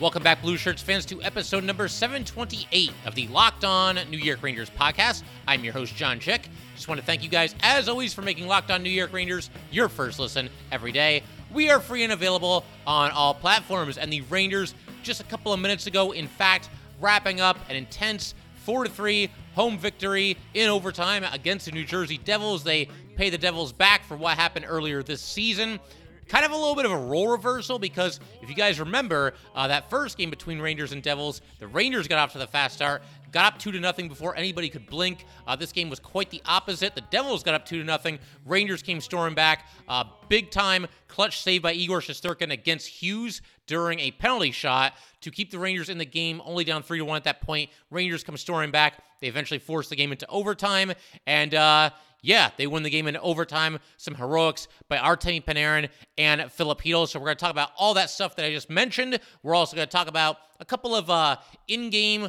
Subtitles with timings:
[0.00, 4.40] Welcome back, Blue Shirts fans, to episode number 728 of the Locked On New York
[4.44, 5.24] Rangers podcast.
[5.48, 6.48] I'm your host, John Chick.
[6.76, 9.50] Just want to thank you guys, as always, for making Locked On New York Rangers
[9.72, 11.24] your first listen every day.
[11.52, 14.72] We are free and available on all platforms, and the Rangers,
[15.02, 18.36] just a couple of minutes ago, in fact, wrapping up an intense
[18.66, 22.62] 4 3 home victory in overtime against the New Jersey Devils.
[22.62, 25.80] They pay the Devils back for what happened earlier this season
[26.28, 29.66] kind of a little bit of a role reversal because if you guys remember uh,
[29.68, 33.02] that first game between Rangers and Devils, the Rangers got off to the fast start,
[33.32, 35.24] got up two to nothing before anybody could blink.
[35.46, 36.94] Uh, this game was quite the opposite.
[36.94, 38.18] The Devils got up two to nothing.
[38.44, 39.66] Rangers came storming back.
[39.88, 45.30] Uh, big time clutch save by Igor Shesterkin against Hughes during a penalty shot to
[45.30, 47.70] keep the Rangers in the game, only down three to one at that point.
[47.90, 49.02] Rangers come storming back.
[49.20, 50.92] They eventually force the game into overtime,
[51.26, 51.90] and uh,
[52.22, 53.78] yeah, they win the game in overtime.
[53.96, 57.08] Some heroics by Artemi Panarin and Filip Chytil.
[57.08, 59.20] So we're going to talk about all that stuff that I just mentioned.
[59.42, 61.36] We're also going to talk about a couple of uh,
[61.68, 62.28] in-game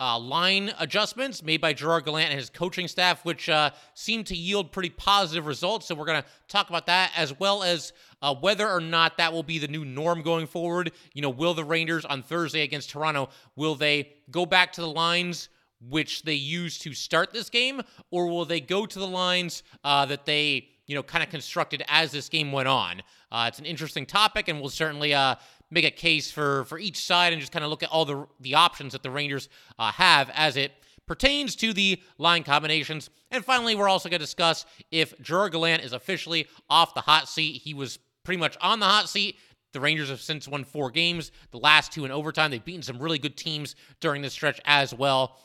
[0.00, 4.34] uh, line adjustments made by Gerard Gallant and his coaching staff, which uh, seem to
[4.34, 5.86] yield pretty positive results.
[5.86, 9.32] So we're going to talk about that as well as uh, whether or not that
[9.32, 10.92] will be the new norm going forward.
[11.12, 14.88] You know, will the Rangers on Thursday against Toronto will they go back to the
[14.88, 15.50] lines?
[15.88, 20.04] Which they use to start this game, or will they go to the lines uh,
[20.06, 23.02] that they, you know, kind of constructed as this game went on?
[23.32, 25.34] Uh, it's an interesting topic, and we'll certainly uh,
[25.70, 28.26] make a case for for each side and just kind of look at all the
[28.40, 30.72] the options that the Rangers uh, have as it
[31.06, 33.10] pertains to the line combinations.
[33.32, 37.28] And finally, we're also going to discuss if Gerard Gallant is officially off the hot
[37.28, 37.62] seat.
[37.62, 39.36] He was pretty much on the hot seat.
[39.72, 42.50] The Rangers have since won four games, the last two in overtime.
[42.50, 45.38] They've beaten some really good teams during this stretch as well.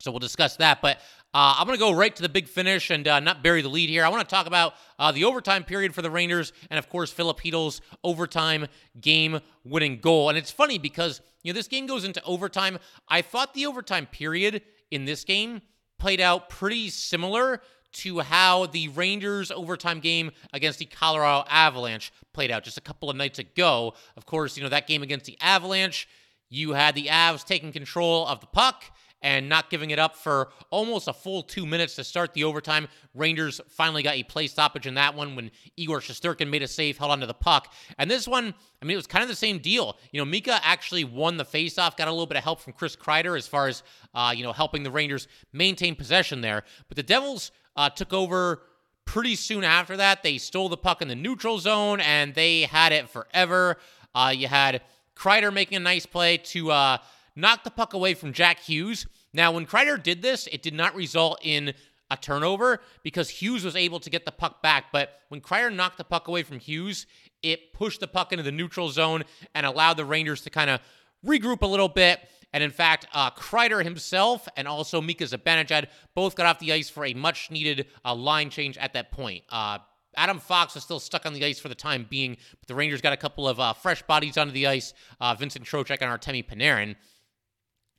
[0.00, 0.80] So we'll discuss that.
[0.80, 0.98] But
[1.34, 3.68] uh, I'm going to go right to the big finish and uh, not bury the
[3.68, 4.04] lead here.
[4.04, 7.10] I want to talk about uh, the overtime period for the Rangers and, of course,
[7.10, 8.66] Filip Chytil's overtime
[9.00, 10.28] game winning goal.
[10.28, 12.78] And it's funny because, you know, this game goes into overtime.
[13.08, 15.62] I thought the overtime period in this game
[15.98, 17.60] played out pretty similar
[17.90, 23.10] to how the Rangers overtime game against the Colorado Avalanche played out just a couple
[23.10, 23.94] of nights ago.
[24.16, 26.06] Of course, you know, that game against the Avalanche,
[26.48, 28.84] you had the Avs taking control of the puck
[29.22, 32.88] and not giving it up for almost a full two minutes to start the overtime.
[33.14, 36.98] Rangers finally got a play stoppage in that one when Igor Shesterkin made a save,
[36.98, 37.72] held onto the puck.
[37.98, 39.96] And this one, I mean, it was kind of the same deal.
[40.12, 42.94] You know, Mika actually won the faceoff, got a little bit of help from Chris
[42.94, 43.82] Kreider as far as,
[44.14, 46.62] uh, you know, helping the Rangers maintain possession there.
[46.88, 48.62] But the Devils uh, took over
[49.04, 50.22] pretty soon after that.
[50.22, 53.78] They stole the puck in the neutral zone and they had it forever.
[54.14, 54.82] Uh, you had
[55.16, 56.98] Kreider making a nice play to uh,
[57.38, 59.06] knocked the puck away from Jack Hughes.
[59.32, 61.72] Now, when Kreider did this, it did not result in
[62.10, 64.86] a turnover because Hughes was able to get the puck back.
[64.92, 67.06] But when Kreider knocked the puck away from Hughes,
[67.42, 70.80] it pushed the puck into the neutral zone and allowed the Rangers to kind of
[71.24, 72.20] regroup a little bit.
[72.52, 76.88] And in fact, uh, Kreider himself and also Mika Zibanejad both got off the ice
[76.88, 79.44] for a much needed uh, line change at that point.
[79.50, 79.78] Uh,
[80.16, 83.02] Adam Fox was still stuck on the ice for the time being, but the Rangers
[83.02, 86.44] got a couple of uh, fresh bodies onto the ice uh, Vincent Trocheck and Artemi
[86.44, 86.96] Panarin.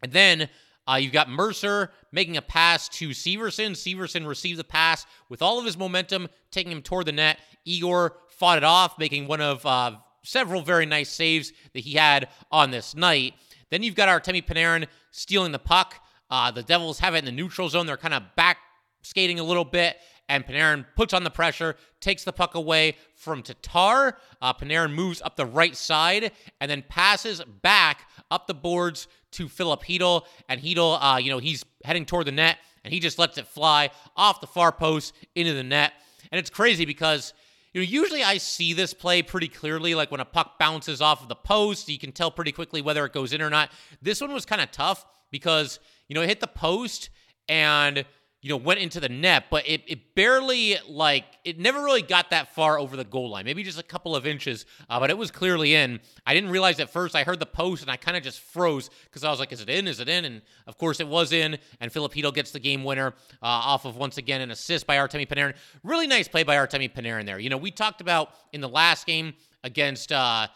[0.02, 0.50] And then
[0.90, 3.72] uh, you've got Mercer making a pass to Severson.
[3.72, 7.40] Severson received the pass with all of his momentum, taking him toward the net.
[7.66, 12.30] Igor fought it off, making one of uh, several very nice saves that he had
[12.52, 13.34] on this night.
[13.70, 15.96] Then you've got Artemi Panarin stealing the puck.
[16.30, 17.86] Uh, the Devils have it in the neutral zone.
[17.86, 18.58] They're kind of back
[19.02, 23.42] skating a little bit, and Panarin puts on the pressure, takes the puck away from
[23.42, 24.18] Tatar.
[24.42, 29.48] Uh, Panarin moves up the right side and then passes back up the boards to
[29.48, 33.20] Filip Chytil, and Chytil, uh, you know, he's heading toward the net, and he just
[33.20, 35.94] lets it fly off the far post into the net.
[36.32, 37.34] And it's crazy because
[37.74, 41.22] you know, usually I see this play pretty clearly, like when a puck bounces off
[41.22, 43.72] of the post, you can tell pretty quickly whether it goes in or not.
[44.02, 47.10] This one was kind of tough because, you know, it hit the post
[47.48, 48.06] and
[48.42, 52.30] you know, went into the net, but it, it barely, like, it never really got
[52.30, 55.18] that far over the goal line, maybe just a couple of inches, uh, but it
[55.18, 56.00] was clearly in.
[56.26, 57.16] I didn't realize at first.
[57.16, 59.60] I heard the post and I kind of just froze because I was like, is
[59.60, 59.90] it in?
[59.90, 60.24] Is it in?
[60.24, 63.08] And of course it was in, and Filip Chytil gets the game winner
[63.42, 65.56] uh, off of, once again, an assist by Artemi Panarin.
[65.84, 67.40] Really nice play by Artemi Panarin there.
[67.40, 69.34] You know, we talked about in the last game
[69.66, 70.48] against uh,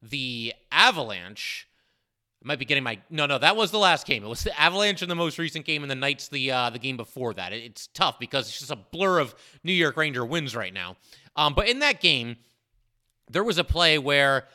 [0.00, 1.66] the Avalanche
[2.42, 3.38] I might be getting my no, no.
[3.38, 4.24] That was the last game.
[4.24, 6.78] It was the Avalanche in the most recent game, and the Knights the uh, the
[6.78, 7.52] game before that.
[7.52, 10.96] It, it's tough because it's just a blur of New York Ranger wins right now.
[11.36, 12.36] Um, but in that game,
[13.30, 14.48] there was a play where.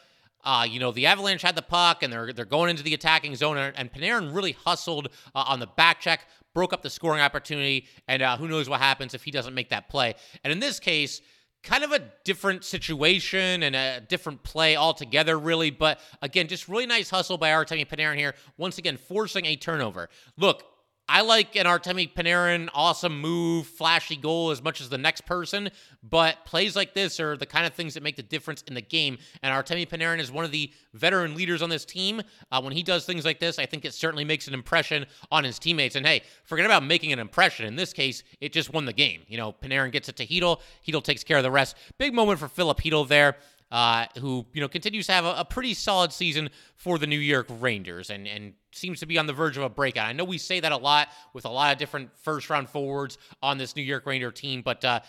[0.45, 3.35] Uh, you know, the Avalanche had the puck and they're they're going into the attacking
[3.35, 7.19] zone, and, and Panarin really hustled uh, on the back check, broke up the scoring
[7.19, 10.13] opportunity, and uh, who knows what happens if he doesn't make that play.
[10.45, 11.21] And in this case,
[11.67, 15.69] kind of a different situation and a different play altogether, really.
[15.69, 18.35] But again, just really nice hustle by Artemi Panarin here.
[18.57, 20.07] Once again, forcing a turnover.
[20.37, 20.63] Look,
[21.09, 25.69] I like an Artemi Panarin awesome move, flashy goal as much as the next person,
[26.03, 28.81] but plays like this are the kind of things that make the difference in the
[28.81, 29.17] game.
[29.41, 32.21] And Artemi Panarin is one of the veteran leaders on this team.
[32.51, 35.45] Uh, when he does things like this, I think it certainly makes an impression on
[35.45, 35.95] his teammates.
[35.95, 37.65] And hey, forget about making an impression.
[37.65, 39.21] In this case, it just won the game.
[39.27, 40.59] You know, Panarin gets it to Chytil.
[40.85, 41.77] Chytil takes care of the rest.
[41.97, 43.37] Big moment for Filip Chytil there
[43.71, 47.19] uh, who you know continues to have a, a, pretty solid season for the New
[47.19, 50.07] York Rangers and and seems to be on the verge of a breakout.
[50.07, 53.17] I know we say that a lot with a lot of different first round forwards
[53.41, 54.99] on this New York Ranger team, but uh,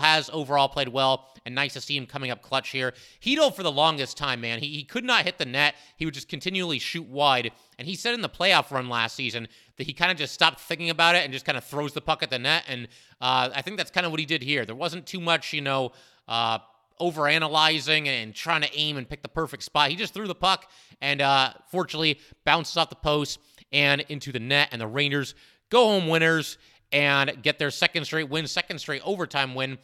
[0.00, 2.94] has overall played well and nice to see him coming up clutch here.
[3.20, 5.74] Chytil for the longest time, man, he, he could not hit the net.
[5.96, 7.52] He would just continually shoot wide.
[7.78, 10.60] And he said in the playoff run last season that he kind of just stopped
[10.60, 12.64] thinking about it and just kind of throws the puck at the net.
[12.68, 12.88] And
[13.20, 14.64] uh, I think that's kind of what he did here.
[14.64, 15.92] There wasn't too much, you know,
[16.28, 16.58] uh,
[17.00, 19.90] overanalyzing and trying to aim and pick the perfect spot.
[19.90, 20.70] He just threw the puck
[21.00, 23.38] and uh, fortunately bounces off the post
[23.72, 24.68] and into the net.
[24.72, 25.34] And the Rangers
[25.70, 26.58] go home winners
[26.92, 29.78] and get their second straight win, second straight overtime win.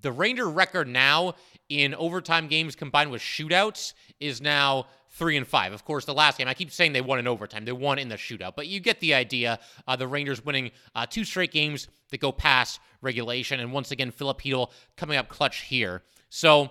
[0.00, 1.34] The Ranger record now
[1.68, 5.72] in overtime games combined with shootouts is now three and five.
[5.72, 7.64] Of course, the last game, I keep saying they won in overtime.
[7.64, 9.60] They won in the shootout, but you get the idea.
[9.86, 13.60] Uh, the Rangers winning uh, two straight games that go past regulation.
[13.60, 16.02] And once again, Chytil coming up clutch here.
[16.36, 16.68] So,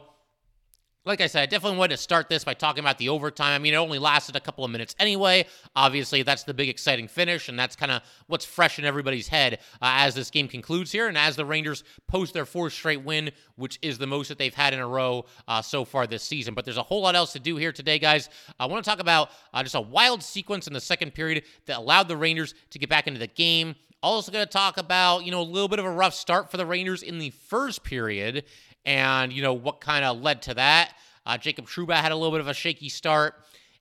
[1.06, 3.54] like I said, I definitely wanted to start this by talking about the overtime.
[3.54, 5.46] I mean, it only lasted a couple of minutes anyway.
[5.74, 9.60] Obviously, that's the big exciting finish, and that's kind of what's fresh in everybody's head
[9.82, 13.32] uh, as this game concludes here, and as the Rangers post their fourth straight win,
[13.56, 16.54] which is the most that they've had in a row uh, so far this season.
[16.54, 18.28] But there's a whole lot else to do here today, guys.
[18.60, 21.78] I want to talk about uh, just a wild sequence in the second period that
[21.78, 23.76] allowed the Rangers to get back into the game.
[24.02, 26.58] Also, going to talk about, you know, a little bit of a rough start for
[26.58, 28.44] the Rangers in the first period
[28.86, 30.94] and you know what kind of led to that.
[31.26, 33.36] Uh, Jacob Trouba had a little bit of a shaky start.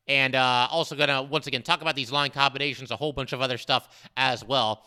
[0.09, 3.41] And uh, also to, once again, talk about these line combinations, a whole bunch of
[3.41, 4.85] other stuff as well.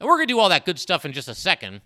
[0.00, 1.82] And we're to do all that good stuff in just a second.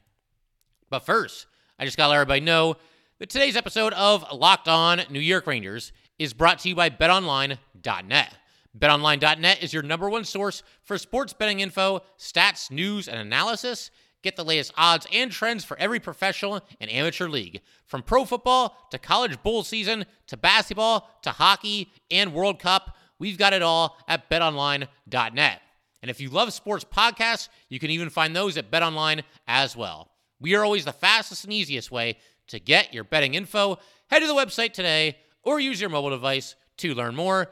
[0.91, 1.47] But first,
[1.79, 2.77] I just got to let everybody know
[3.19, 8.35] that today's episode of Locked On New York Rangers is brought to you by BetOnline.net.
[8.79, 13.91] BetOnline.net is your number one source for sports betting info, stats, news, and analysis.
[14.23, 17.61] Get the latest odds and trends for every professional and amateur league.
[17.87, 23.39] From pro football to college bowl season to basketball to hockey and World Cup, we've
[23.39, 25.63] got it all at betonline.net.
[26.03, 30.11] And if you love sports podcasts, you can even find those at betonline as well.
[30.41, 32.19] We are always the fastest and easiest way
[32.49, 33.79] to get your betting info.
[34.11, 37.51] Head to the website today or use your mobile device to learn more.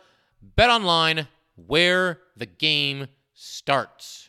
[0.56, 4.28] BetOnline, where the game starts.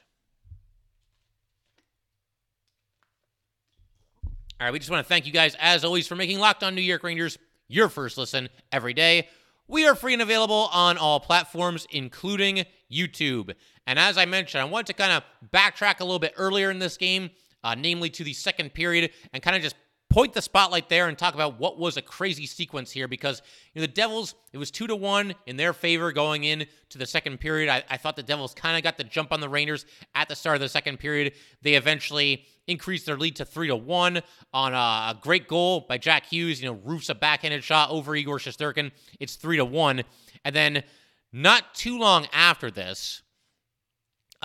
[4.59, 6.74] All right, we just want to thank you guys, as always, for making Locked On
[6.74, 7.38] New York Rangers
[7.68, 9.27] your first listen every day.
[9.68, 13.54] We are free and available on all platforms, including YouTube.
[13.86, 15.24] And as I mentioned, I want to kind of
[15.54, 17.30] backtrack a little bit earlier in this game,
[17.64, 19.76] uh, namely to the second period, and kind of just
[20.09, 23.44] point the spotlight there and talk about what was a crazy sequence here because
[23.76, 26.97] you know, the Devils, it was two to one in their favor going in to
[26.97, 27.69] the second period.
[27.69, 29.85] I, I thought the Devils kind of got the jump on the Rangers
[30.16, 31.33] at the start of the second period.
[31.61, 34.21] They eventually increased their lead to three to one
[34.54, 36.62] on a, great goal by Jack Hughes.
[36.62, 38.92] You know, roofs a backhanded shot over Igor Shesterkin.
[39.19, 40.04] It's three to one.
[40.45, 40.83] And then
[41.31, 43.21] not too long after this,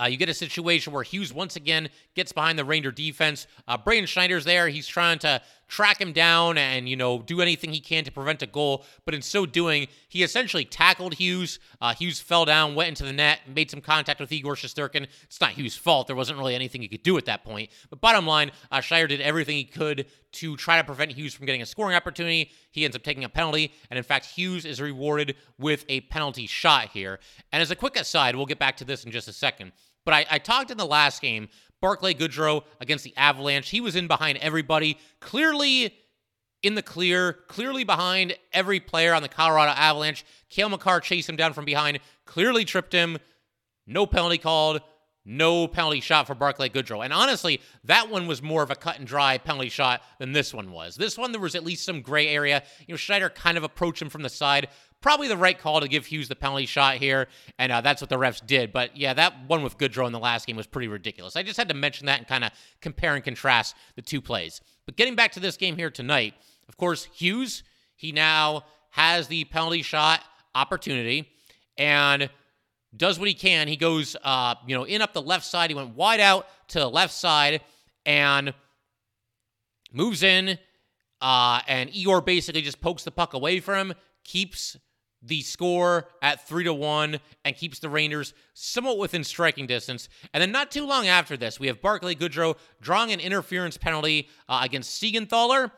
[0.01, 3.45] uh, you get a situation where Hughes once again gets behind the Ranger defense.
[3.67, 4.67] Uh, Braden Schneider's there.
[4.67, 5.41] He's trying to
[5.73, 8.85] track him down and, you know, do anything he can to prevent a goal.
[9.05, 11.57] But in so doing, he essentially tackled Hughes.
[11.81, 15.07] Uh, Hughes fell down, went into the net, made some contact with Igor Shesterkin.
[15.23, 16.05] It's not Hughes' fault.
[16.05, 17.71] There wasn't really anything he could do at that point.
[17.89, 21.47] But bottom line, uh, Schneider did everything he could to try to prevent Hughes from
[21.47, 22.51] getting a scoring opportunity.
[22.69, 23.73] He ends up taking a penalty.
[23.89, 27.19] And in fact, Hughes is rewarded with a penalty shot here.
[27.51, 29.71] And as a quick aside, we'll get back to this in just a second.
[30.05, 31.47] But I, I talked in the last game,
[31.83, 33.69] Barclay Goodrow against the Avalanche.
[33.69, 35.93] He was in behind everybody, clearly
[36.61, 40.23] in the clear, clearly behind every player on the Colorado Avalanche.
[40.49, 43.17] Cale Makar chased him down from behind, clearly tripped him.
[43.85, 44.79] No penalty called.
[45.25, 47.03] No penalty shot for Barclay Goodrow.
[47.03, 50.53] And honestly, that one was more of a cut and dry penalty shot than this
[50.53, 50.95] one was.
[50.95, 52.63] This one, there was at least some gray area.
[52.87, 54.69] You know, Schneider kind of approached him from the side,
[55.03, 57.27] probably the right call to give Hughes the penalty shot here,
[57.59, 58.73] and uh, that's what the refs did.
[58.73, 61.35] But yeah, that one with Goodrow in the last game was pretty ridiculous.
[61.35, 64.61] I just had to mention that and kind of compare and contrast the two plays.
[64.87, 66.33] But getting back to this game here tonight,
[66.67, 67.61] of course, Hughes,
[67.95, 70.21] he now has the penalty shot
[70.55, 71.29] opportunity
[71.77, 72.29] and
[72.95, 73.67] does what he can.
[73.67, 75.69] He goes, uh, you know, in up the left side.
[75.69, 77.61] He went wide out to the left side
[78.05, 78.53] and
[79.91, 80.57] moves in.
[81.21, 84.77] Uh, and Igor basically just pokes the puck away from him, keeps
[85.25, 90.09] the score at three to one, and keeps the Rangers somewhat within striking distance.
[90.33, 94.29] And then not too long after this, we have Barclay Goodrow drawing an interference penalty
[94.49, 95.71] uh, against Siegenthaler.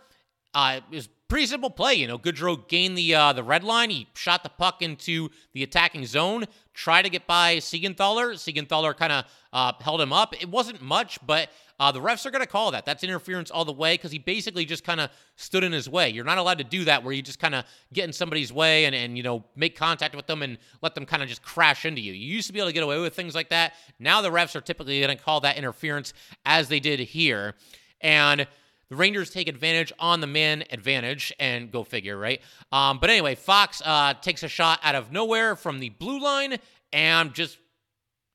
[0.53, 1.93] Uh, it was pretty simple play.
[1.95, 3.89] You know, Goodrow gained the uh, the red line.
[3.89, 8.33] He shot the puck into the attacking zone, tried to get by Siegenthaler.
[8.33, 10.33] Siegenthaler kind of uh, held him up.
[10.41, 12.85] It wasn't much, but uh, the refs are going to call that.
[12.85, 16.09] That's interference all the way because he basically just kind of stood in his way.
[16.09, 18.85] You're not allowed to do that where you just kind of get in somebody's way
[18.85, 21.85] and, and, you know, make contact with them and let them kind of just crash
[21.85, 22.13] into you.
[22.13, 23.73] You used to be able to get away with things like that.
[23.99, 26.13] Now the refs are typically going to call that interference
[26.45, 27.55] as they did here.
[27.99, 28.47] And
[28.89, 32.41] the Rangers take advantage on the man advantage and go figure, right?
[32.71, 36.57] Um, but anyway, Fox uh, takes a shot out of nowhere from the blue line
[36.93, 37.57] and just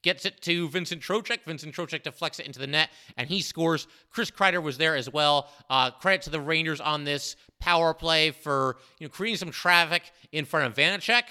[0.03, 1.45] gets it to Vincent Trocheck.
[1.45, 3.87] Vincent Trocheck deflects it into the net, and he scores.
[4.11, 5.51] Chris Kreider was there as well.
[5.69, 10.11] Uh, credit to the Rangers on this power play for you know creating some traffic
[10.33, 11.25] in front of Vanecek,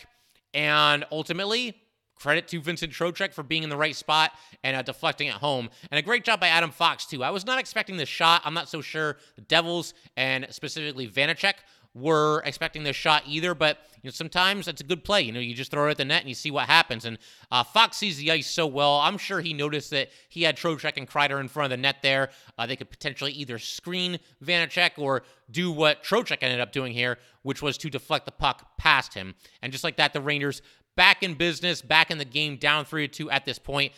[0.54, 1.76] and ultimately
[2.20, 4.32] credit to Vincent Trocheck for being in the right spot
[4.64, 5.70] and uh, deflecting at home.
[5.90, 7.24] And a great job by Adam Fox, too.
[7.24, 8.42] I was not expecting this shot.
[8.44, 11.56] I'm not so sure the Devils and specifically Vanecek
[11.94, 15.22] were expecting this shot either, but you know sometimes it's a good play.
[15.22, 17.06] You know, you just throw it at the net and you see what happens.
[17.06, 17.18] And
[17.52, 19.00] uh, Fox sees the ice so well.
[19.00, 21.98] I'm sure he noticed that he had Trocheck and Kreider in front of the net
[22.02, 22.30] there.
[22.58, 27.18] Uh, they could potentially either screen Vanecek or do what Trocheck ended up doing here,
[27.42, 29.36] which was to deflect the puck past him.
[29.62, 30.62] And just like that, the Rangers
[30.96, 33.94] back in business, back in the game, down 3 to 2 at this point.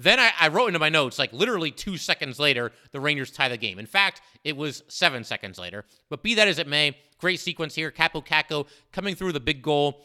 [0.00, 3.48] Then I, I, wrote into my notes, like literally two seconds later, the Rangers tie
[3.48, 3.80] the game.
[3.80, 5.84] In fact, it was seven seconds later.
[6.08, 7.90] But be that as it may, great sequence here.
[7.90, 10.04] Kaapo Kakko coming through the big goal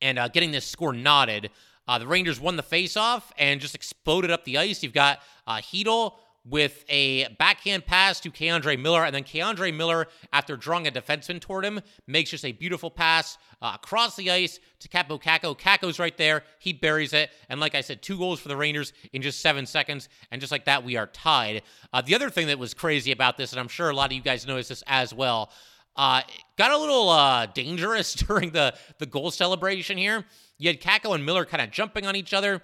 [0.00, 1.50] and uh, getting this score knotted.
[1.86, 4.82] Uh, the Rangers won the faceoff and just exploded up the ice.
[4.82, 5.60] You've got uh,
[6.44, 11.40] with a backhand pass to K'Andre Miller, and then K'Andre Miller, after drawing a defenseman
[11.40, 15.58] toward him, makes just a beautiful pass uh, across the ice to Kaapo Kakko.
[15.58, 16.42] Kakko's right there.
[16.58, 17.30] He buries it.
[17.48, 20.08] And like I said, two goals for the Rangers in just seven seconds.
[20.30, 21.62] And just like that, we are tied.
[21.92, 24.12] Uh, the other thing that was crazy about this, and I'm sure a lot of
[24.12, 25.50] you guys noticed this as well,
[25.96, 26.22] uh,
[26.56, 30.24] got a little uh, dangerous during the, the goal celebration here.
[30.56, 32.62] You had Kakko and Miller kind of jumping on each other.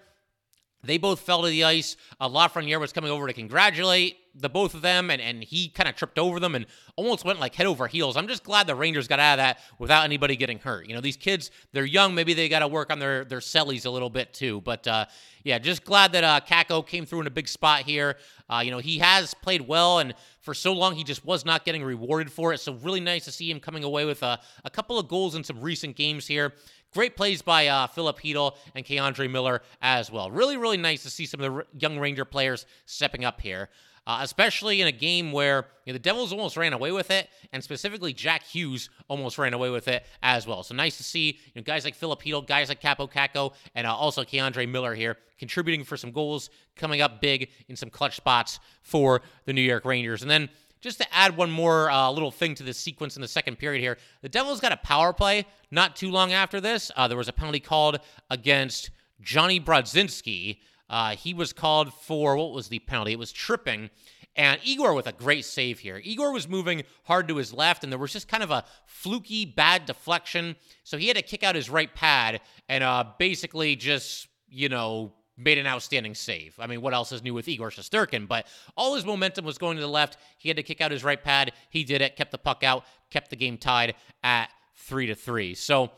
[0.82, 1.96] They both fell to the ice.
[2.20, 5.88] Uh, Lafreniere was coming over to congratulate the both of them, and, and he kind
[5.88, 8.16] of tripped over them and almost went like head over heels.
[8.16, 10.86] I'm just glad the Rangers got out of that without anybody getting hurt.
[10.86, 12.14] You know, these kids, they're young.
[12.14, 14.60] Maybe they got to work on their, their cellies a little bit too.
[14.60, 15.06] But uh,
[15.42, 18.16] yeah, just glad that uh, Kakko came through in a big spot here.
[18.48, 20.14] Uh, you know, he has played well, and
[20.46, 22.60] for so long, he just was not getting rewarded for it.
[22.60, 25.42] So really nice to see him coming away with a, a couple of goals in
[25.42, 26.54] some recent games here.
[26.94, 30.30] Great plays by uh, Filip Chytil and K'Andre Miller as well.
[30.30, 33.70] Really, really nice to see some of the young Ranger players stepping up here.
[34.06, 37.28] Uh, especially in a game where you know, the Devils almost ran away with it,
[37.52, 40.62] and specifically Jack Hughes almost ran away with it as well.
[40.62, 43.86] So nice to see you know, guys like Filip Chytil, guys like Kaapo Kakko, and
[43.86, 48.16] uh, also K'Andre Miller here contributing for some goals, coming up big in some clutch
[48.16, 50.22] spots for the New York Rangers.
[50.22, 50.48] And then
[50.80, 53.80] just to add one more uh, little thing to this sequence in the second period
[53.80, 56.90] here, the Devils got a power play not too long after this.
[56.96, 57.98] Uh, there was a penalty called
[58.30, 60.58] against Jonny Brodzinski.
[60.88, 63.12] Uh, he was called for what was the penalty?
[63.12, 63.90] It was tripping.
[64.36, 66.00] And Igor with a great save here.
[66.04, 69.46] Igor was moving hard to his left, and there was just kind of a fluky
[69.46, 70.56] bad deflection.
[70.84, 75.14] So he had to kick out his right pad and uh, basically just, you know,
[75.38, 76.54] made an outstanding save.
[76.58, 78.28] I mean, what else is new with Igor Shesterkin?
[78.28, 80.18] But all his momentum was going to the left.
[80.38, 81.52] He had to kick out his right pad.
[81.70, 85.54] He did it, kept the puck out, kept the game tied at three to three.
[85.54, 85.90] So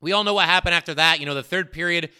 [0.00, 1.20] we all know what happened after that.
[1.20, 2.10] You know, the third period,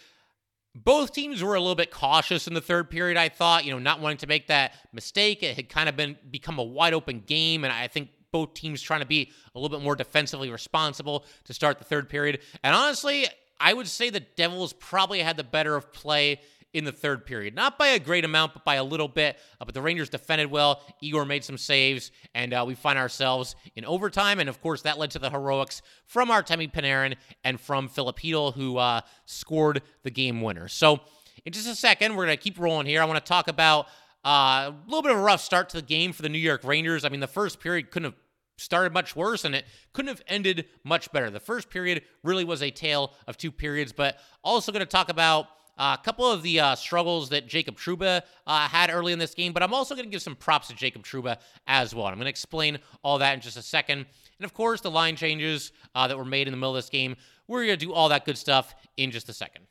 [0.73, 3.79] both teams were a little bit cautious in the third period, I thought, you know,
[3.79, 5.43] not wanting to make that mistake.
[5.43, 7.63] It had kind of been become a wide open game.
[7.63, 11.53] And I think both teams trying to be a little bit more defensively responsible to
[11.53, 12.39] start the third period.
[12.63, 13.27] And honestly,
[13.59, 16.39] I would say the Devils probably had the better of play
[16.73, 17.55] in the third period.
[17.55, 19.37] Not by a great amount, but by a little bit.
[19.59, 20.81] Uh, but the Rangers defended well.
[21.01, 24.39] Igor made some saves, and uh, we find ourselves in overtime.
[24.39, 28.77] And of course, that led to the heroics from Artemi Panarin and from Chytil, who
[28.77, 30.67] uh, scored the game winner.
[30.67, 31.01] So,
[31.45, 33.01] in just a second, we're going to keep rolling here.
[33.01, 33.87] I want to talk about
[34.23, 36.63] uh, a little bit of a rough start to the game for the New York
[36.63, 37.03] Rangers.
[37.03, 38.19] I mean, the first period couldn't have
[38.57, 41.29] started much worse and it couldn't have ended much better.
[41.29, 45.09] The first period really was a tale of two periods, but also going to talk
[45.09, 45.47] about
[45.81, 49.51] a couple of the uh, struggles that Jacob Trouba uh, had early in this game,
[49.51, 52.05] but I'm also going to give some props to Jacob Trouba as well.
[52.05, 54.05] I'm going to explain all that in just a second.
[54.37, 56.89] And of course, the line changes uh, that were made in the middle of this
[56.89, 57.15] game.
[57.47, 59.65] We're going to do all that good stuff in just a second.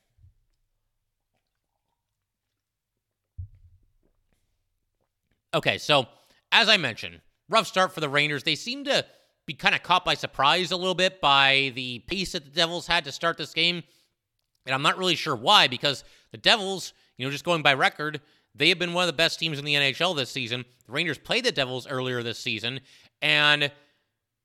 [5.54, 6.06] Okay, so
[6.50, 8.42] as I mentioned, rough start for the Rangers.
[8.42, 9.04] They seem to
[9.46, 12.88] be kind of caught by surprise a little bit by the pace that the Devils
[12.88, 13.84] had to start this game.
[14.66, 18.20] And I'm not really sure why, because the Devils, you know, just going by record,
[18.54, 20.64] they have been one of the best teams in the NHL this season.
[20.86, 22.80] The Rangers played the Devils earlier this season,
[23.22, 23.70] and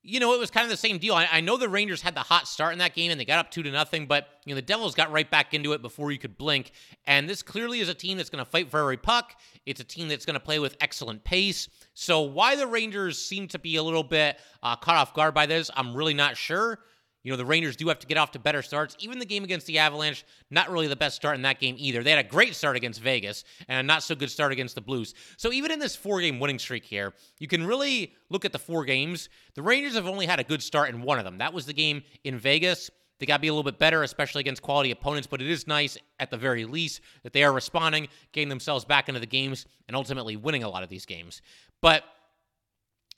[0.08, 1.16] you know, it was kind of the same deal.
[1.16, 3.40] I, I, know the Rangers had the hot start in that game and they got
[3.40, 6.12] up two to nothing, but you know, the Devils got right back into it before
[6.12, 6.74] you could blink.
[7.08, 9.34] And this clearly is a team that's going to fight for every puck.
[9.66, 11.68] It's a team that's going to play with excellent pace.
[11.96, 15.48] So why the Rangers seem to be a little bit uh, caught off guard by
[15.48, 16.80] this, I'm really not sure.
[17.26, 18.96] You know, the Rangers do have to get off to better starts.
[19.00, 22.04] Even the game against the Avalanche, not really the best start in that game either.
[22.04, 24.82] They had a great start against Vegas and a not so good start against the
[24.82, 25.16] Blues.
[25.36, 28.60] So even in this four game winning streak here, you can really look at the
[28.60, 29.30] four games.
[29.56, 31.40] The Rangers have only had a good start in one of them.
[31.40, 32.92] That was the game in Vegas.
[33.18, 35.66] They got to be a little bit better, especially against quality opponents, but it is
[35.66, 39.66] nice at the very least that they are responding, getting themselves back into the games,
[39.88, 41.42] and ultimately winning a lot of these games.
[41.82, 42.04] But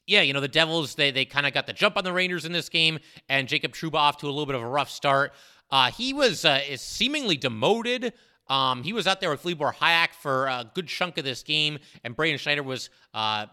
[0.08, 2.46] yeah, you know, the Devils, they they kind of got the jump on the Rangers
[2.46, 2.98] in this game,
[3.30, 5.34] and Jacob Trouba off to a little bit of a rough start.
[5.70, 8.14] Uh, he was uh, is seemingly demoted.
[8.48, 11.80] Um, he was out there with Libor Hajek for a good chunk of this game,
[12.06, 13.48] and Braden Schneider was, uh,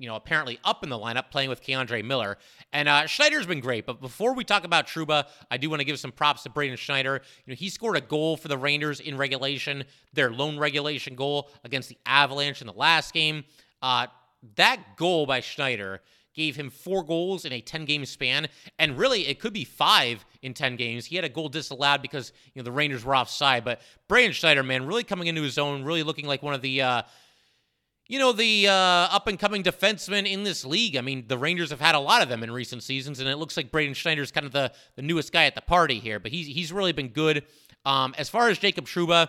[0.00, 2.36] you know, apparently up in the lineup playing with K'Andre Miller.
[2.72, 5.84] And uh, Schneider's been great, but before we talk about Trouba, I do want to
[5.84, 7.20] give some props to Braden Schneider.
[7.46, 11.50] You know, he scored a goal for the Rangers in regulation, their lone regulation goal
[11.62, 13.44] against the Avalanche in the last game.
[13.80, 14.08] Uh,
[14.56, 16.00] that goal by Schneider
[16.34, 18.48] gave him four goals in a 10 game span.
[18.78, 21.06] And really, it could be five in 10 games.
[21.06, 23.64] He had a goal disallowed because, you know, the Rangers were offside.
[23.64, 26.82] But Braden Schneider, man, really coming into his own, really looking like one of the,
[26.82, 27.02] uh,
[28.06, 30.96] you know, the uh, up and coming defensemen in this league.
[30.96, 33.36] I mean, the Rangers have had a lot of them in recent seasons, and it
[33.36, 36.18] looks like Braden Schneider's kind of the, the newest guy at the party here.
[36.18, 37.44] But he's, he's really been good.
[37.84, 39.28] Um, as far as Jacob Trouba,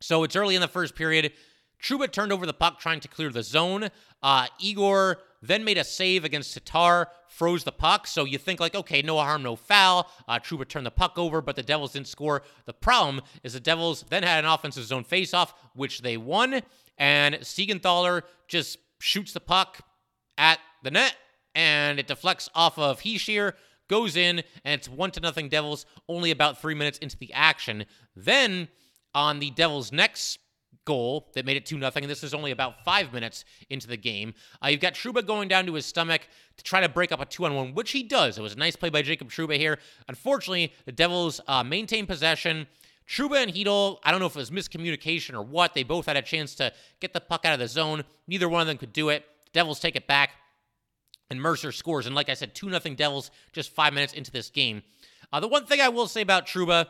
[0.00, 1.32] so it's early in the first period.
[1.82, 3.88] Trouba turned over the puck trying to clear the zone.
[4.22, 8.06] Uh, Igor then made a save against Tatar, froze the puck.
[8.06, 10.10] So you think like, okay, no harm, no foul.
[10.26, 12.42] Uh, Trouba turned the puck over, but the Devils didn't score.
[12.66, 16.62] The problem is the Devils then had an offensive zone faceoff, which they won,
[16.96, 19.80] and Siegenthaler just shoots the puck
[20.36, 21.14] at the net,
[21.54, 23.52] and it deflects off of Hischier,
[23.88, 25.86] goes in, and it's one to nothing Devils.
[26.08, 27.86] Only about three minutes into the action.
[28.16, 28.68] Then
[29.14, 30.38] on the Devils' next
[30.88, 33.96] goal that made it 2 nothing, and this is only about five minutes into the
[33.96, 34.32] game.
[34.64, 36.22] Uh, you've got Trouba going down to his stomach
[36.56, 38.38] to try to break up a two on one, which he does.
[38.38, 39.78] It was a nice play by Jacob Trouba here.
[40.08, 42.66] Unfortunately, the Devils uh, maintain possession.
[43.06, 45.74] Trouba and Chytil, I don't know if it was miscommunication or what.
[45.74, 48.04] They both had a chance to get the puck out of the zone.
[48.26, 49.26] Neither one of them could do it.
[49.44, 50.30] The Devils take it back,
[51.28, 52.06] and Mercer scores.
[52.06, 54.82] And like I said, 2 nothing Devils just five minutes into this game.
[55.32, 56.86] Uh, the one thing I will say about Trouba,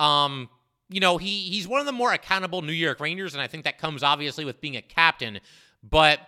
[0.00, 0.48] um,
[0.88, 3.64] you know, he he's one of the more accountable New York Rangers, and I think
[3.64, 5.40] that comes obviously with being a captain.
[5.82, 6.20] But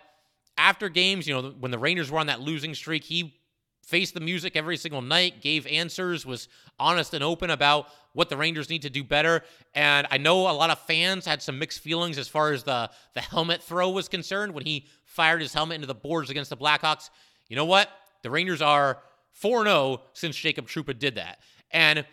[0.57, 3.35] after games, you know, when the Rangers were on that losing streak, he
[3.83, 6.47] faced the music every single night, gave answers, was
[6.79, 9.41] honest and open about what the Rangers need to do better.
[9.73, 12.89] And I know a lot of fans had some mixed feelings as far as the
[13.13, 16.57] the helmet throw was concerned when he fired his helmet into the boards against the
[16.57, 17.09] Blackhawks.
[17.47, 17.89] You know what?
[18.21, 18.99] The Rangers are
[19.41, 21.39] 4-0 since Jacob Trouba did that.
[21.71, 22.05] And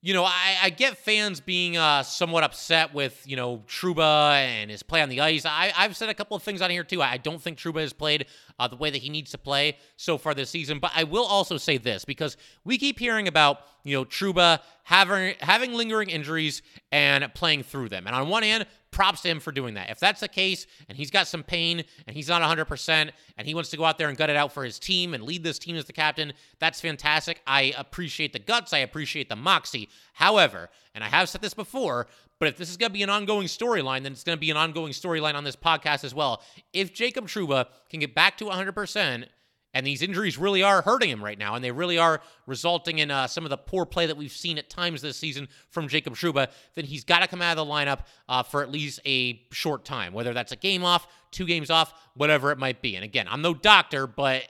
[0.00, 4.70] you know, I, I get fans being uh, somewhat upset with, you know, Trouba and
[4.70, 5.44] his play on the ice.
[5.44, 7.02] I, have said a couple of things on here, too.
[7.02, 8.26] I don't think Trouba has played
[8.60, 10.78] uh, the way that he needs to play so far this season.
[10.78, 15.34] But I will also say this because we keep hearing about, you know, Trouba having,
[15.40, 18.06] having lingering injuries and playing through them.
[18.06, 19.90] And on one hand, props to him for doing that.
[19.90, 23.54] If that's the case and he's got some pain and he's not 100% and he
[23.54, 25.58] wants to go out there and gut it out for his team and lead this
[25.58, 27.42] team as the captain, that's fantastic.
[27.46, 28.72] I appreciate the guts.
[28.72, 29.90] I appreciate the moxie.
[30.14, 32.06] However, and I have said this before,
[32.38, 34.50] but if this is going to be an ongoing storyline, then it's going to be
[34.50, 36.42] an ongoing storyline on this podcast as well.
[36.72, 39.26] If Jacob Trouba can get back to 100%,
[39.74, 43.10] and these injuries really are hurting him right now, and they really are resulting in
[43.10, 46.14] uh, some of the poor play that we've seen at times this season from Jacob
[46.14, 49.42] Trouba, then he's got to come out of the lineup uh, for at least a
[49.52, 52.96] short time, whether that's a game off, two games off, whatever it might be.
[52.96, 54.44] And again, I'm no doctor, but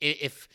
[0.00, 0.48] if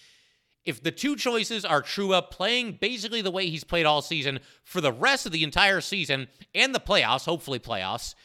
[0.63, 4.81] if the two choices are Trouba playing basically the way he's played all season for
[4.81, 8.15] the rest of the entire season and the playoffs, hopefully playoffs,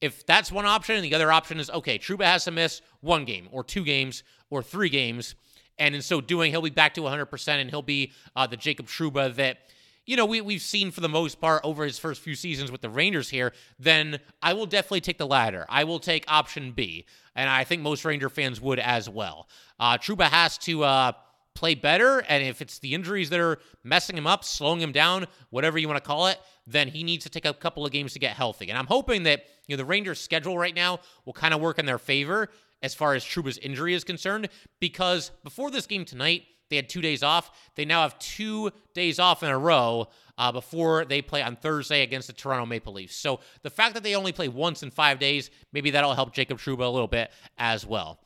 [0.00, 3.24] if that's one option and the other option is okay, Trouba has to miss one
[3.24, 5.34] game or two games or three games,
[5.78, 8.86] And in so doing, he'll be back to 100% and he'll be uh, the Jacob
[8.86, 9.58] Trouba that
[10.06, 12.82] you know, we, we've seen for the most part over his first few seasons with
[12.82, 15.64] the Rangers here, then I will definitely take the latter.
[15.68, 17.06] I will take option B.
[17.34, 19.48] And I think most Ranger fans would as well.
[19.80, 21.12] Uh, Trouba has to uh,
[21.54, 22.20] play better.
[22.28, 25.88] And if it's the injuries that are messing him up, slowing him down, whatever you
[25.88, 28.36] want to call it, then he needs to take a couple of games to get
[28.36, 28.68] healthy.
[28.68, 31.78] And I'm hoping that, you know, the Rangers' schedule right now will kind of work
[31.78, 32.50] in their favor
[32.84, 37.00] as far as Trouba's injury is concerned, because before this game tonight, they had two
[37.00, 37.50] days off.
[37.74, 42.02] They now have two days off in a row uh, before they play on Thursday
[42.02, 43.16] against the Toronto Maple Leafs.
[43.16, 46.58] So the fact that they only play once in five days, maybe that'll help Jacob
[46.58, 48.20] Truba a little bit as well.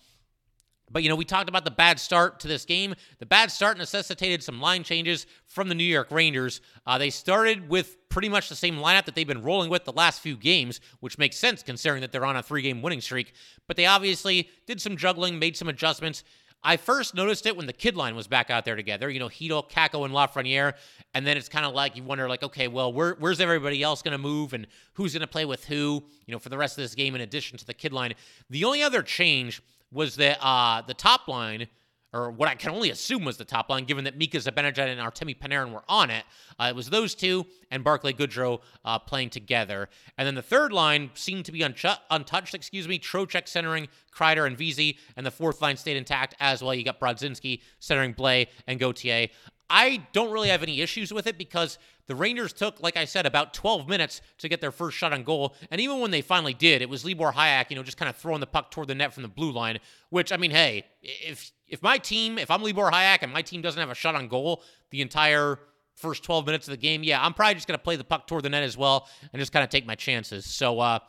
[0.91, 2.95] But, you know, we talked about the bad start to this game.
[3.19, 6.63] The bad start necessitated some line changes from the New York Rangers.
[6.87, 9.93] Uh, they started with pretty much the same lineup that they've been rolling with the
[9.93, 13.33] last few games, which makes sense considering that they're on a three game winning streak.
[13.69, 16.25] But they obviously did some juggling, made some adjustments.
[16.65, 19.29] I first noticed it when the kid line was back out there together, you know,
[19.29, 20.73] Chytil, Kakko, and Lafreniere.
[21.15, 24.03] And then it's kind of like you wonder, like, okay, well, where, where's everybody else
[24.03, 26.77] going to move and who's going to play with who, you know, for the rest
[26.77, 28.15] of this game in addition to the kid line.
[28.51, 31.69] The only other change was that uh, the top line
[32.13, 35.01] or what I can only assume was the top line, given that Mika Zibanejad and
[35.01, 36.25] Artemi Panarin were on it.
[36.59, 39.89] Uh, it was those two and Barclay Goodrow uh, playing together.
[40.17, 44.57] And then the third line seemed to be untouched, excuse me, Trocheck centering Kreider and
[44.57, 46.75] Vesey, and the fourth line stayed intact as well.
[46.75, 49.29] You got Brodzinski centering Blais and Gauthier.
[49.71, 53.27] I don't really have any issues with it because the Rangers took, like I said,
[53.27, 55.55] about 12 minutes to get their first shot on goal.
[55.71, 58.17] And even when they finally did, it was Libor Hajek, you know, just kind of
[58.17, 59.79] throwing the puck toward the net from the blue line,
[60.09, 63.61] which, I mean, hey, if if my team, if I'm Libor Hajek and my team
[63.61, 65.59] doesn't have a shot on goal the entire
[65.97, 68.27] first 12 minutes of the game, yeah, I'm probably just going to play the puck
[68.27, 70.47] toward the net as well and just kind of take my chances.
[70.47, 71.01] So, uh,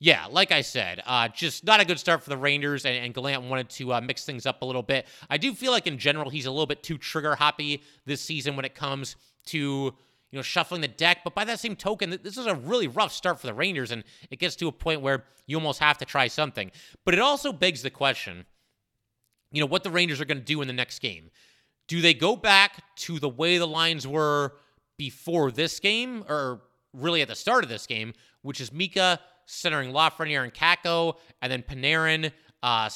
[0.00, 3.12] yeah, like I said, uh, just not a good start for the Rangers, and, and
[3.12, 5.06] Gallant wanted to uh, mix things up a little bit.
[5.28, 8.54] I do feel like in general he's a little bit too trigger happy this season
[8.54, 11.18] when it comes to you know shuffling the deck.
[11.24, 14.04] But by that same token, this is a really rough start for the Rangers, and
[14.30, 16.70] it gets to a point where you almost have to try something.
[17.04, 18.46] But it also begs the question,
[19.50, 21.30] you know, what the Rangers are going to do in the next game.
[21.88, 24.52] Do they go back to the way the lines were
[24.96, 26.60] before this game, or
[26.92, 31.50] really at the start of this game, which is Mika centering Lafreniere and Kakko, and
[31.50, 32.30] then Panarin
[32.62, 32.90] uh,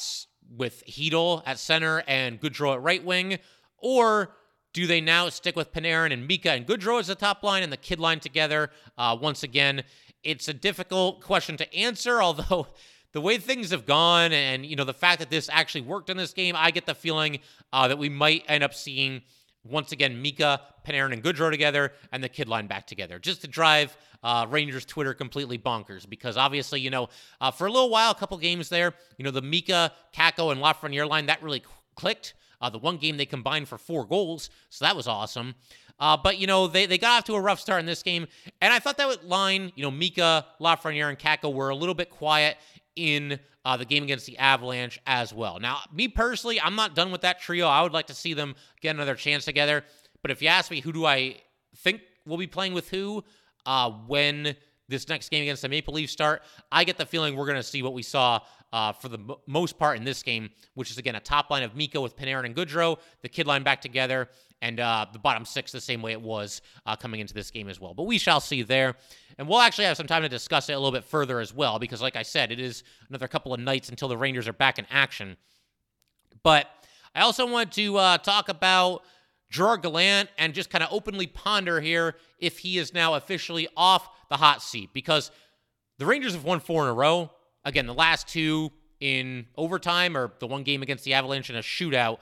[0.55, 3.39] with Chytil at center and Goodrow at right wing?
[3.77, 4.35] Or
[4.71, 7.71] do they now stick with Panarin and Mika and Goodrow as the top line and
[7.71, 8.69] the kid line together?
[8.97, 9.83] Uh, once again,
[10.23, 12.67] it's a difficult question to answer, although
[13.11, 16.17] the way things have gone and you know the fact that this actually worked in
[16.17, 17.39] this game, I get the feeling
[17.71, 19.21] uh, that we might end up seeing
[19.63, 23.47] once again Mika, Panarin, and Goodrow together, and the kid line back together, just to
[23.47, 26.07] drive uh, Rangers Twitter completely bonkers.
[26.07, 27.09] Because obviously, you know,
[27.41, 30.61] uh, for a little while, a couple games there, you know, the Mika, Kakko, and
[30.61, 31.63] Lafreniere line that really
[31.95, 32.33] clicked.
[32.61, 35.53] Uh, the one game they combined for four goals, so that was awesome.
[35.99, 38.25] Uh, but you know they, they got off to a rough start in this game,
[38.61, 42.09] and I thought that line you know Mika, Lafreniere, and Kakko were a little bit
[42.09, 42.57] quiet
[42.95, 45.59] in uh, the game against the Avalanche as well.
[45.59, 47.67] Now, me personally, I'm not done with that trio.
[47.67, 49.83] I would like to see them get another chance together.
[50.21, 51.37] But if you ask me, who do I
[51.77, 53.23] think will be playing with who
[53.65, 54.55] uh, when
[54.89, 57.63] this next game against the Maple Leafs start, I get the feeling we're going to
[57.63, 58.39] see what we saw
[58.73, 61.63] uh, for the m- most part in this game, which is again a top line
[61.63, 64.29] of Mika with Panarin and Goodrow, the kid line back together,
[64.63, 67.67] and uh, the bottom six the same way it was uh, coming into this game
[67.67, 67.93] as well.
[67.93, 68.95] But we shall see there.
[69.37, 71.79] And we'll actually have some time to discuss it a little bit further as well,
[71.79, 74.79] because like I said, it is another couple of nights until the Rangers are back
[74.79, 75.35] in action.
[76.43, 76.67] But
[77.13, 79.01] I also want to uh, talk about
[79.49, 84.07] Gerard Gallant and just kind of openly ponder here if he is now officially off
[84.29, 85.29] the hot seat, because
[85.97, 87.31] the Rangers have won four in a row.
[87.65, 91.61] Again, the last two in overtime or the one game against the Avalanche in a
[91.61, 92.19] shootout.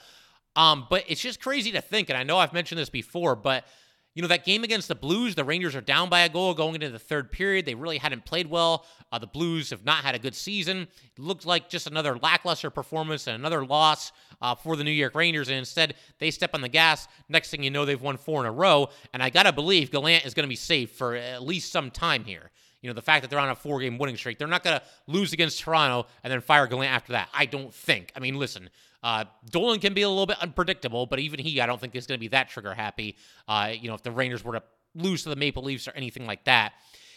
[0.55, 3.65] Um, but it's just crazy to think, and I know I've mentioned this before, but
[4.13, 6.75] you know, that game against the Blues, the Rangers are down by a goal going
[6.75, 7.65] into the third period.
[7.65, 8.85] They really hadn't played well.
[9.09, 10.89] Uh, the Blues have not had a good season.
[11.15, 14.11] It looked like just another lackluster performance and another loss
[14.41, 15.47] uh, for the New York Rangers.
[15.47, 17.07] And instead, they step on the gas.
[17.29, 18.89] Next thing you know, they've won four in a row.
[19.13, 21.89] And I got to believe Gallant is going to be safe for at least some
[21.89, 22.51] time here.
[22.81, 24.77] You know, the fact that they're on a four game winning streak, they're not going
[24.77, 27.29] to lose against Toronto and then fire Gallant after that.
[27.33, 28.11] I don't think.
[28.15, 28.69] I mean, listen,
[29.03, 32.07] uh, Dolan can be a little bit unpredictable, but even he, I don't think is
[32.07, 33.17] going to be that trigger happy.
[33.47, 34.63] Uh, you know, if the Rangers were to
[34.95, 36.73] lose to the Maple Leafs or anything like that.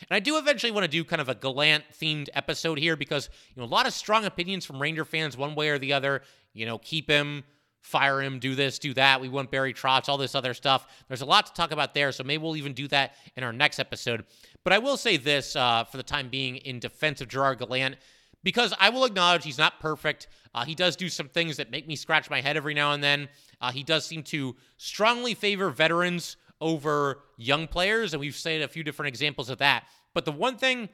[0.08, 3.28] And I do eventually want to do kind of a Gallant themed episode here because,
[3.54, 6.22] you know, a lot of strong opinions from Ranger fans, one way or the other.
[6.52, 7.42] You know, keep him,
[7.80, 9.20] fire him, do this, do that.
[9.20, 10.86] We want Barry Trotz, all this other stuff.
[11.08, 13.52] There's a lot to talk about there, so maybe we'll even do that in our
[13.52, 14.24] next episode.
[14.62, 17.96] But I will say this uh, for the time being in defense of Gerard Gallant
[18.44, 20.28] because I will acknowledge he's not perfect.
[20.54, 23.02] Uh, he does do some things that make me scratch my head every now and
[23.02, 23.28] then.
[23.60, 28.68] Uh, he does seem to strongly favor veterans over young players, and we've seen a
[28.68, 29.84] few different examples of that.
[30.12, 30.88] But the one thing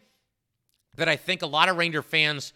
[0.96, 2.54] that I think a lot of Ranger fans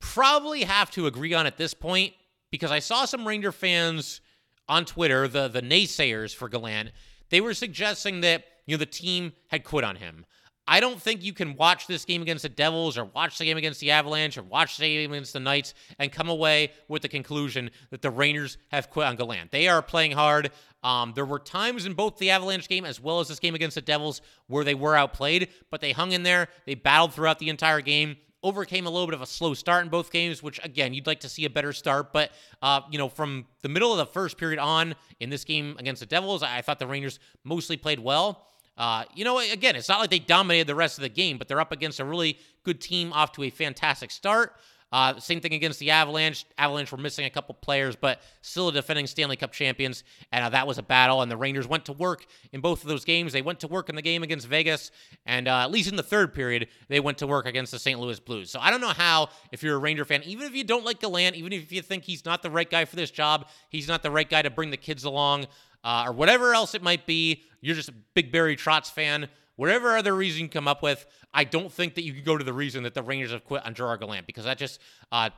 [0.00, 2.12] probably have to agree on at this point,
[2.50, 4.20] because I saw some Ranger fans
[4.68, 6.90] on Twitter, the the naysayers for Gallant,
[7.30, 10.26] they were suggesting that you know the team had quit on him.
[10.66, 13.58] I don't think you can watch this game against the Devils or watch the game
[13.58, 17.08] against the Avalanche or watch the game against the Knights and come away with the
[17.08, 19.50] conclusion that the Rangers have quit on Gallant.
[19.50, 20.50] They are playing hard.
[20.82, 23.74] Um, there were times in both the Avalanche game as well as this game against
[23.74, 26.48] the Devils where they were outplayed, but they hung in there.
[26.66, 29.90] They battled throughout the entire game overcame a little bit of a slow start in
[29.90, 32.12] both games, which again you'd like to see a better start.
[32.12, 32.30] But
[32.62, 36.00] uh, you know, from the middle of the first period on in this game against
[36.00, 38.46] the Devils, I, I thought the Rangers mostly played well.
[38.76, 41.48] Uh, you know, again, it's not like they dominated the rest of the game, but
[41.48, 44.56] they're up against a really good team off to a fantastic start.
[44.94, 46.46] Uh, same thing against the Avalanche.
[46.56, 50.04] Avalanche were missing a couple players, but still defending Stanley Cup champions.
[50.30, 51.20] And uh, that was a battle.
[51.20, 53.32] And the Rangers went to work in both of those games.
[53.32, 54.92] They went to work in the game against Vegas.
[55.26, 57.98] And uh, at least in the third period, they went to work against the St.
[57.98, 58.52] Louis Blues.
[58.52, 61.00] So I don't know how, if you're a Ranger fan, even if you don't like
[61.00, 64.04] Gallant, even if you think he's not the right guy for this job, he's not
[64.04, 65.48] the right guy to bring the kids along,
[65.84, 69.96] uh, or whatever else it might be, you're just a big Barry Trotz fan whatever
[69.96, 72.52] other reason you come up with, I don't think that you could go to the
[72.52, 74.80] reason that the Rangers have quit on Gerard Gallant because that just,
[75.12, 75.30] uh,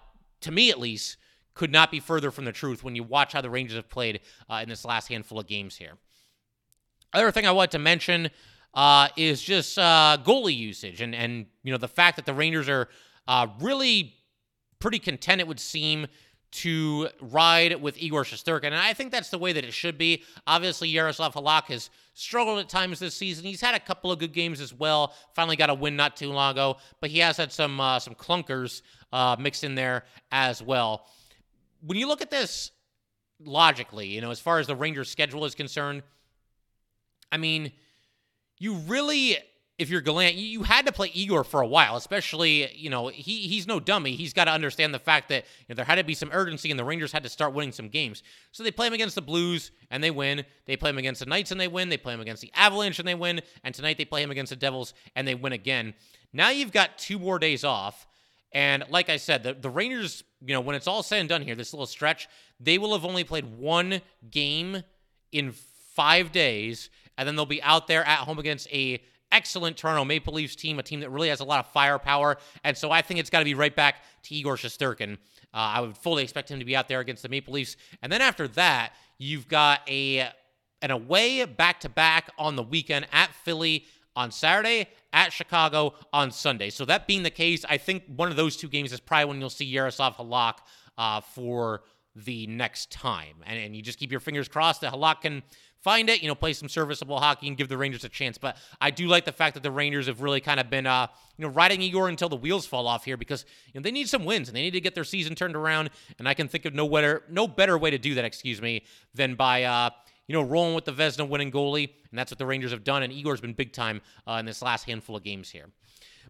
[0.42, 1.16] to me at least,
[1.54, 4.20] could not be further from the truth when you watch how the Rangers have played
[4.50, 5.92] uh, in this last handful of games here.
[7.12, 8.30] Other thing I want to mention
[8.74, 12.68] uh, is just uh, goalie usage and and you know the fact that the Rangers
[12.68, 12.88] are
[13.26, 14.14] uh, really
[14.80, 15.40] pretty content.
[15.40, 16.08] It would seem
[16.52, 18.66] to ride with Igor Shesterkin.
[18.66, 20.22] And I think that's the way that it should be.
[20.46, 23.44] Obviously, Yaroslav Halak has struggled at times this season.
[23.44, 25.14] He's had a couple of good games as well.
[25.34, 28.14] Finally got a win not too long ago, but he has had some uh, some
[28.14, 28.82] clunkers
[29.12, 31.06] uh, mixed in there as well.
[31.82, 32.70] When you look at this
[33.40, 36.02] logically, you know, as far as the Rangers' schedule is concerned,
[37.30, 37.72] I mean,
[38.58, 39.36] you really
[39.78, 43.46] if you're Gallant, you, had to play Igor for a while, especially, you know, he
[43.46, 44.16] he's no dummy.
[44.16, 46.70] He's got to understand the fact that you know, there had to be some urgency
[46.70, 48.22] and the Rangers had to start winning some games.
[48.52, 50.44] So they play him against the Blues and they win.
[50.64, 51.90] They play him against the Knights and they win.
[51.90, 53.42] They play him against the Avalanche and they win.
[53.64, 55.92] And tonight they play him against the Devils and they win again.
[56.32, 58.06] Now you've got two more days off.
[58.52, 61.42] And like I said, the, the Rangers, you know, when it's all said and done
[61.42, 64.82] here, this little stretch, they will have only played one game
[65.32, 66.88] in five days.
[67.18, 70.78] And then they'll be out there at home against a excellent Toronto Maple Leafs team,
[70.78, 72.36] a team that really has a lot of firepower.
[72.64, 75.14] And so I think it's got to be right back to Igor Shesterkin.
[75.14, 75.16] Uh,
[75.52, 77.76] I would fully expect him to be out there against the Maple Leafs.
[78.02, 80.28] And then after that, you've got a
[80.82, 86.30] an away back to back on the weekend at Philly on Saturday, at Chicago on
[86.30, 86.70] Sunday.
[86.70, 89.40] So that being the case, I think one of those two games is probably when
[89.40, 90.58] you'll see Yaroslav Halak
[90.98, 91.82] uh, for
[92.14, 93.36] the next time.
[93.44, 95.42] And, and you just keep your fingers crossed that Halak can
[95.86, 98.38] find it, you know, play some serviceable hockey and give the Rangers a chance.
[98.38, 101.06] But I do like the fact that the Rangers have really kind of been, uh,
[101.36, 104.08] you know, riding Igor until the wheels fall off here because you know they need
[104.08, 105.90] some wins and they need to get their season turned around.
[106.18, 108.82] And I can think of no better, no better way to do that, excuse me,
[109.14, 109.62] than by.
[109.62, 109.90] Uh,
[110.28, 113.04] you know, rolling with the Vezina winning goalie, and that's what the Rangers have done.
[113.04, 115.66] And Igor's been big time uh, in this last handful of games here.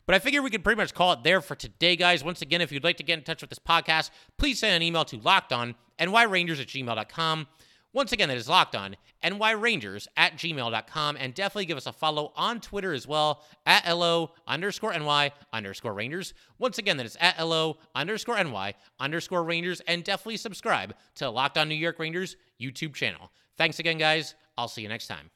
[0.05, 2.23] But I figure we could pretty much call it there for today, guys.
[2.23, 4.83] Once again, if you'd like to get in touch with this podcast, please send an
[4.83, 7.47] email to lockedonnyrangers at gmail.com.
[7.96, 11.16] Once again, that is locked on nyrangers at gmail.com.
[11.18, 15.94] And definitely give us a follow on Twitter as well at LO underscore NY underscore
[15.94, 16.35] Rangers.
[16.59, 19.80] Once again, that is at LO underscore NY underscore Rangers.
[19.88, 23.32] And definitely subscribe to Locked On New York Rangers YouTube channel.
[23.56, 24.35] Thanks again, guys.
[24.59, 25.30] I'll see you next time.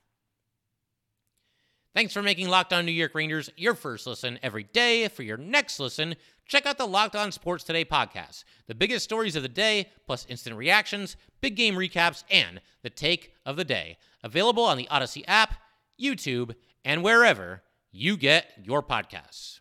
[1.94, 5.08] Thanks for making Locked On New York Rangers your first listen every day.
[5.08, 6.14] For your next listen,
[6.50, 8.42] check out the Locked On Sports Today podcast.
[8.66, 13.32] The biggest stories of the day, plus instant reactions, big game recaps, and the take
[13.46, 13.98] of the day.
[14.24, 15.54] Available on the Audacy app,
[15.98, 19.59] YouTube, and wherever you get your podcasts.